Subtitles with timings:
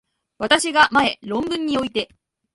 [0.39, 2.09] 私が前論文において、